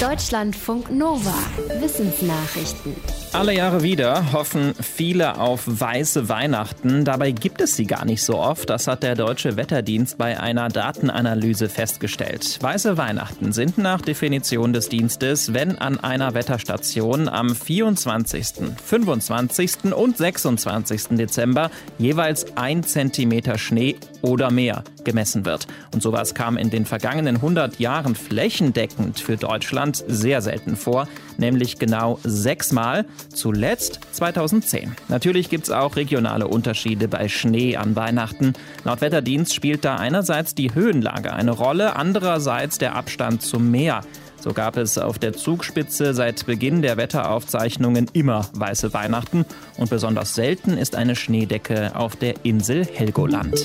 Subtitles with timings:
[0.00, 1.32] Deutschlandfunk Nova.
[1.80, 2.94] Wissensnachrichten.
[3.32, 7.06] Alle Jahre wieder hoffen viele auf weiße Weihnachten.
[7.06, 8.68] Dabei gibt es sie gar nicht so oft.
[8.68, 12.58] Das hat der Deutsche Wetterdienst bei einer Datenanalyse festgestellt.
[12.60, 19.94] Weiße Weihnachten sind nach Definition des Dienstes, wenn an einer Wetterstation am 24., 25.
[19.94, 21.16] und 26.
[21.16, 25.66] Dezember jeweils ein Zentimeter Schnee oder mehr gemessen wird.
[25.94, 31.08] Und sowas kam in den vergangenen 100 Jahren flächendeckend für Deutschland sehr selten vor,
[31.38, 34.94] nämlich genau sechsmal, zuletzt 2010.
[35.08, 38.52] Natürlich gibt es auch regionale Unterschiede bei Schnee an Weihnachten.
[38.84, 44.02] Laut Wetterdienst spielt da einerseits die Höhenlage eine Rolle, andererseits der Abstand zum Meer.
[44.46, 49.44] So gab es auf der Zugspitze seit Beginn der Wetteraufzeichnungen immer weiße Weihnachten
[49.76, 53.64] und besonders selten ist eine Schneedecke auf der Insel Helgoland.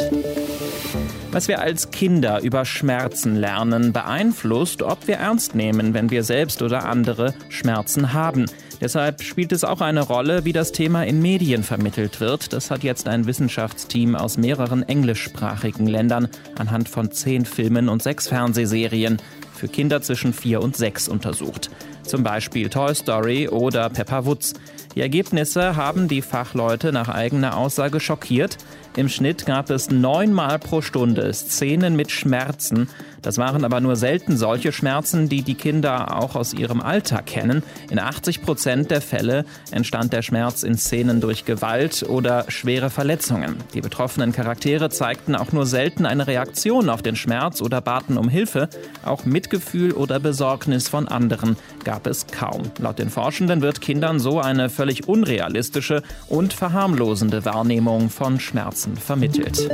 [1.31, 6.61] Was wir als Kinder über Schmerzen lernen, beeinflusst, ob wir ernst nehmen, wenn wir selbst
[6.61, 8.47] oder andere Schmerzen haben.
[8.81, 12.51] Deshalb spielt es auch eine Rolle, wie das Thema in Medien vermittelt wird.
[12.51, 18.27] Das hat jetzt ein Wissenschaftsteam aus mehreren englischsprachigen Ländern anhand von zehn Filmen und sechs
[18.27, 19.17] Fernsehserien
[19.53, 21.70] für Kinder zwischen vier und sechs untersucht.
[22.03, 24.55] Zum Beispiel Toy Story oder Pepper Woods.
[24.95, 28.57] Die Ergebnisse haben die Fachleute nach eigener Aussage schockiert.
[28.97, 32.89] Im Schnitt gab es neunmal pro Stunde Szenen mit Schmerzen.
[33.21, 37.63] Das waren aber nur selten solche Schmerzen, die die Kinder auch aus ihrem Alltag kennen.
[37.89, 43.55] In 80 Prozent der Fälle entstand der Schmerz in Szenen durch Gewalt oder schwere Verletzungen.
[43.73, 48.27] Die betroffenen Charaktere zeigten auch nur selten eine Reaktion auf den Schmerz oder baten um
[48.27, 48.67] Hilfe.
[49.05, 51.55] Auch Mitgefühl oder Besorgnis von anderen
[51.85, 52.63] gab es kaum.
[52.79, 58.39] Laut den Forschenden wird Kindern so eine völlig unrealistische und verharmlosende Wahrnehmung von
[58.82, 59.70] Schmerzen vermittelt.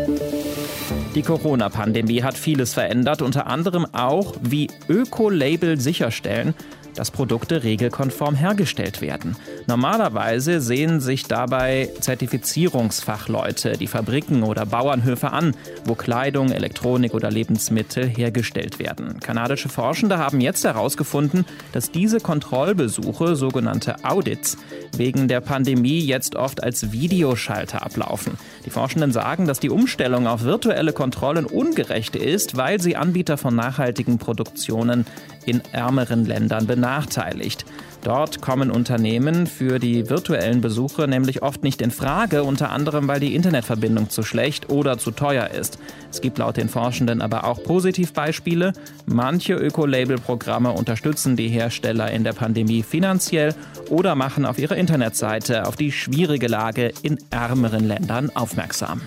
[1.15, 6.53] Die Corona-Pandemie hat vieles verändert, unter anderem auch, wie Öko-Label sicherstellen,
[6.97, 9.35] dass Produkte regelkonform hergestellt werden.
[9.67, 15.55] Normalerweise sehen sich dabei Zertifizierungsfachleute die Fabriken oder Bauernhöfe an,
[15.85, 19.19] wo Kleidung, Elektronik oder Lebensmittel hergestellt werden.
[19.19, 24.57] Kanadische Forschende haben jetzt herausgefunden, dass diese Kontrollbesuche, sogenannte Audits,
[24.95, 28.37] wegen der Pandemie jetzt oft als Videoschalter ablaufen.
[28.65, 33.55] Die Forschenden sagen, dass die Umstellung auf virtuelle Kontrollen ungerecht ist, weil sie Anbieter von
[33.55, 35.05] nachhaltigen Produktionen
[35.47, 37.65] in ärmeren Ländern benachteiligt.
[38.03, 43.19] Dort kommen Unternehmen für die virtuellen Besuche nämlich oft nicht in Frage, unter anderem weil
[43.19, 45.79] die Internetverbindung zu schlecht oder zu teuer ist.
[46.09, 48.73] Es gibt laut den Forschenden aber auch Positivbeispiele.
[49.07, 53.53] Manche Öko-Label-Programme unterstützen die Hersteller in der Pandemie finanziell
[53.89, 59.01] oder machen auf ihrer Internetseite auf die schwierige Lage in ärmeren Ländern aufmerksam.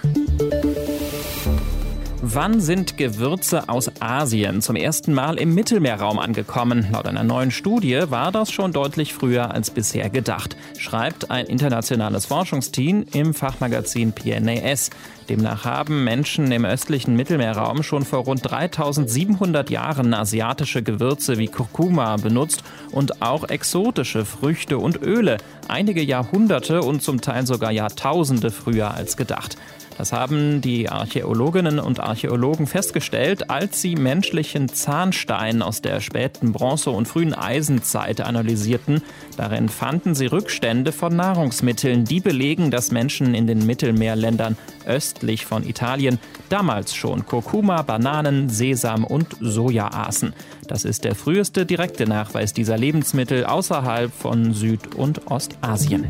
[2.32, 6.86] Wann sind Gewürze aus Asien zum ersten Mal im Mittelmeerraum angekommen?
[6.92, 12.26] Laut einer neuen Studie war das schon deutlich früher als bisher gedacht, schreibt ein internationales
[12.26, 14.91] Forschungsteam im Fachmagazin PNAS.
[15.30, 22.16] Demnach haben Menschen im östlichen Mittelmeerraum schon vor rund 3700 Jahren asiatische Gewürze wie Kurkuma
[22.16, 25.36] benutzt und auch exotische Früchte und Öle,
[25.68, 29.56] einige Jahrhunderte und zum Teil sogar Jahrtausende früher als gedacht.
[30.00, 36.88] Das haben die Archäologinnen und Archäologen festgestellt, als sie menschlichen Zahnstein aus der späten Bronze-
[36.88, 39.02] und frühen Eisenzeit analysierten.
[39.36, 45.69] Darin fanden sie Rückstände von Nahrungsmitteln, die belegen, dass Menschen in den Mittelmeerländern östlich von
[45.69, 50.32] Italien damals schon Kurkuma, Bananen, Sesam und Soja aßen.
[50.66, 56.09] Das ist der früheste direkte Nachweis dieser Lebensmittel außerhalb von Süd- und Ostasien.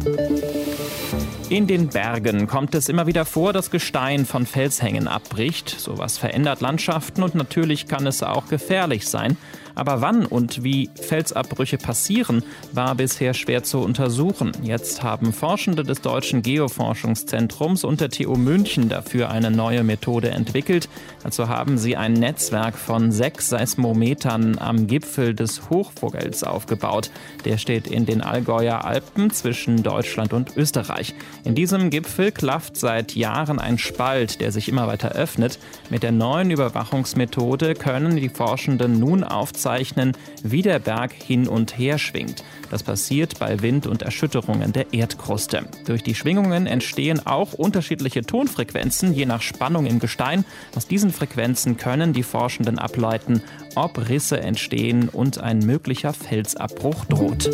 [1.49, 5.69] In den Bergen kommt es immer wieder vor, dass Gestein von Felshängen abbricht.
[5.69, 9.37] Sowas verändert Landschaften und natürlich kann es auch gefährlich sein.
[9.81, 12.43] Aber wann und wie Felsabbrüche passieren,
[12.73, 14.53] war bisher schwer zu untersuchen.
[14.63, 20.91] Jetzt haben Forschende des Deutschen Geoforschungszentrums und der TU München dafür eine neue Methode entwickelt.
[21.25, 27.11] Dazu haben sie ein Netzwerk von sechs Seismometern am Gipfel des Hochvogels aufgebaut.
[27.47, 31.15] Der steht in den Allgäuer Alpen zwischen Deutschland und Österreich.
[31.43, 35.59] In diesem Gipfel klafft seit Jahren ein Spalt, der sich immer weiter öffnet.
[35.89, 41.79] Mit der neuen Überwachungsmethode können die Forschenden nun aufzeigen, aufzeichnen, wie der Berg hin und
[41.79, 42.43] her schwingt.
[42.71, 45.67] Das passiert bei Wind und Erschütterungen der Erdkruste.
[45.87, 50.45] Durch die Schwingungen entstehen auch unterschiedliche Tonfrequenzen, je nach Spannung im Gestein.
[50.77, 53.43] Aus diesen Frequenzen können die Forschenden ableiten,
[53.75, 57.51] ob Risse entstehen und ein möglicher Felsabbruch droht.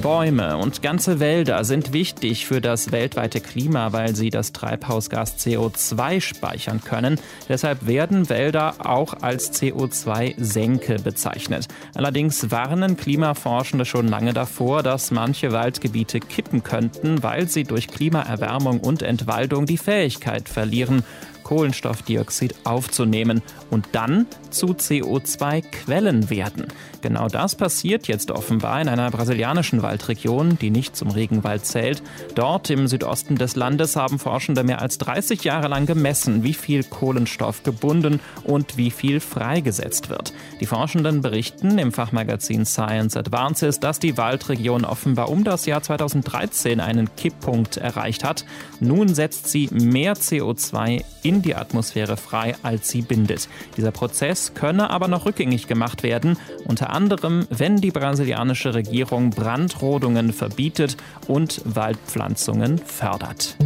[0.00, 6.20] Bäume und ganze Wälder sind wichtig für das weltweite Klima, weil sie das Treibhausgas CO2
[6.20, 7.18] speichern können.
[7.48, 11.68] Deshalb werden Wälder auch als CO2-Senke bezeichnet.
[11.94, 18.80] Allerdings warnen Klimaforschende schon lange davor, dass manche Waldgebiete kippen könnten, weil sie durch Klimaerwärmung
[18.80, 21.04] und Entwaldung die Fähigkeit verlieren,
[21.50, 26.68] Kohlenstoffdioxid aufzunehmen und dann zu CO2-Quellen werden.
[27.02, 32.04] Genau das passiert jetzt offenbar in einer brasilianischen Waldregion, die nicht zum Regenwald zählt.
[32.36, 36.84] Dort im Südosten des Landes haben Forschende mehr als 30 Jahre lang gemessen, wie viel
[36.84, 40.32] Kohlenstoff gebunden und wie viel freigesetzt wird.
[40.60, 46.78] Die Forschenden berichten im Fachmagazin Science Advances, dass die Waldregion offenbar um das Jahr 2013
[46.78, 48.44] einen Kipppunkt erreicht hat.
[48.78, 53.48] Nun setzt sie mehr CO2 in die Atmosphäre frei, als sie bindet.
[53.76, 60.32] Dieser Prozess könne aber noch rückgängig gemacht werden, unter anderem, wenn die brasilianische Regierung Brandrodungen
[60.32, 60.96] verbietet
[61.26, 63.56] und Waldpflanzungen fördert.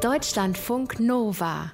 [0.00, 1.72] Deutschlandfunk Nova